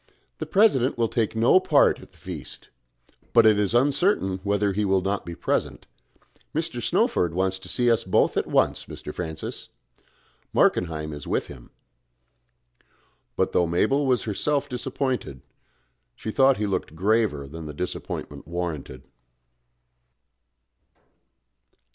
"The 0.39 0.47
President 0.47 0.97
will 0.97 1.07
take 1.07 1.35
no 1.35 1.59
part 1.59 1.99
at 1.99 2.11
the 2.11 2.17
Feast. 2.17 2.69
But 3.33 3.45
it 3.45 3.59
is 3.59 3.75
uncertain 3.75 4.39
whether 4.43 4.73
he 4.73 4.83
will 4.83 5.01
not 5.01 5.27
be 5.27 5.35
present. 5.35 5.85
Mr. 6.55 6.81
Snowford 6.81 7.35
wants 7.35 7.59
to 7.59 7.69
see 7.69 7.91
us 7.91 8.03
both 8.03 8.35
at 8.35 8.47
once, 8.47 8.85
Mr. 8.85 9.13
Francis. 9.13 9.69
Markenheim 10.53 11.13
is 11.13 11.27
with 11.27 11.49
him." 11.49 11.69
But 13.35 13.51
though 13.51 13.67
Mabel 13.67 14.07
was 14.07 14.23
herself 14.23 14.67
disappointed, 14.67 15.43
she 16.15 16.31
thought 16.31 16.57
he 16.57 16.65
looked 16.65 16.95
graver 16.95 17.47
than 17.47 17.67
the 17.67 17.71
disappointment 17.75 18.47
warranted. 18.47 19.03